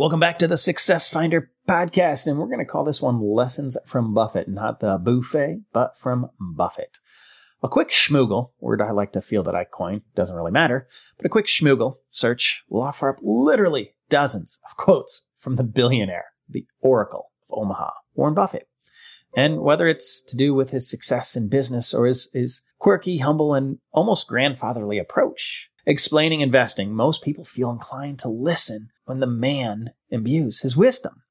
[0.00, 3.76] Welcome back to the Success Finder podcast, and we're going to call this one Lessons
[3.84, 7.00] from Buffett, not the buffet, but from Buffett.
[7.62, 11.26] A quick schmoogle, word I like to feel that I coined, doesn't really matter, but
[11.26, 16.64] a quick schmoogle search will offer up literally dozens of quotes from the billionaire, the
[16.80, 18.68] Oracle of Omaha, Warren Buffett.
[19.36, 23.52] And whether it's to do with his success in business or his, his quirky, humble,
[23.52, 29.90] and almost grandfatherly approach, explaining investing, most people feel inclined to listen when the man
[30.08, 31.22] imbues his wisdom.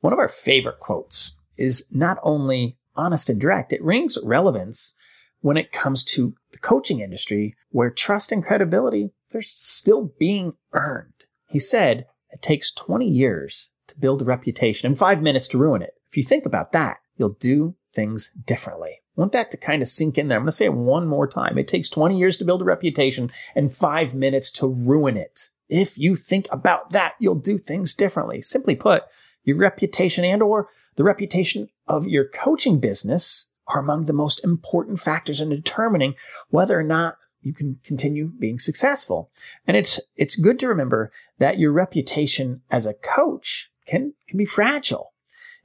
[0.00, 4.96] One of our favorite quotes is not only honest and direct, it rings relevance
[5.40, 11.12] when it comes to the coaching industry where trust and credibility, they're still being earned.
[11.48, 15.82] He said, it takes 20 years to build a reputation and five minutes to ruin
[15.82, 15.94] it.
[16.08, 19.00] If you think about that, you'll do things differently.
[19.16, 20.36] Want that to kind of sink in there.
[20.36, 21.56] I'm going to say it one more time.
[21.56, 25.50] It takes 20 years to build a reputation and five minutes to ruin it.
[25.68, 28.42] If you think about that, you'll do things differently.
[28.42, 29.04] Simply put,
[29.42, 35.00] your reputation and or the reputation of your coaching business are among the most important
[35.00, 36.14] factors in determining
[36.50, 39.30] whether or not you can continue being successful.
[39.66, 44.44] And it's, it's good to remember that your reputation as a coach can, can be
[44.44, 45.12] fragile.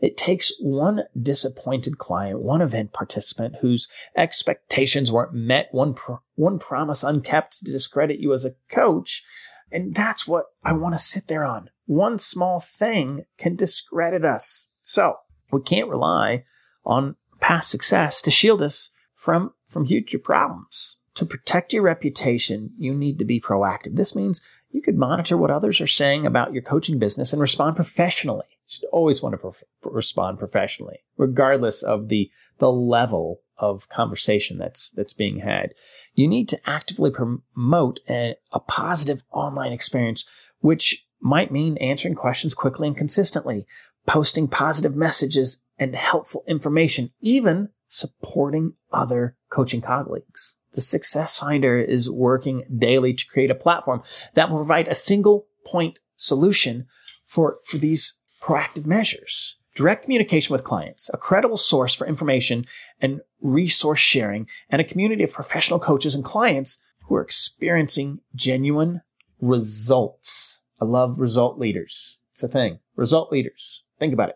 [0.02, 5.96] It takes one disappointed client, one event participant whose expectations weren't met, one,
[6.36, 9.24] one promise unkept to discredit you as a coach.
[9.72, 11.70] And that's what I want to sit there on.
[11.86, 14.70] One small thing can discredit us.
[14.84, 15.18] So
[15.52, 16.46] we can't rely
[16.84, 20.98] on past success to shield us from, from future problems.
[21.16, 23.96] To protect your reputation, you need to be proactive.
[23.96, 24.42] This means
[24.72, 28.88] you could monitor what others are saying about your coaching business and respond professionally should
[28.92, 35.40] always want to respond professionally, regardless of the the level of conversation that's that's being
[35.40, 35.74] had.
[36.14, 40.26] You need to actively promote a, a positive online experience,
[40.60, 43.68] which might mean answering questions quickly and consistently,
[44.08, 50.58] posting positive messages and helpful information, even supporting other coaching colleagues.
[50.74, 54.02] The Success Finder is working daily to create a platform
[54.34, 56.88] that will provide a single point solution
[57.26, 62.66] for, for these proactive measures, direct communication with clients, a credible source for information
[63.00, 69.02] and resource sharing, and a community of professional coaches and clients who are experiencing genuine
[69.40, 70.64] results.
[70.80, 72.18] I love result leaders.
[72.32, 72.80] It's a thing.
[72.96, 73.84] Result leaders.
[74.00, 74.36] Think about it.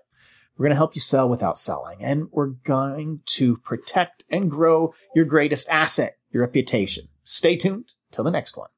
[0.58, 4.94] We're going to help you sell without selling, and we're going to protect and grow
[5.14, 7.10] your greatest asset, your reputation.
[7.24, 8.70] Stay tuned till the next one.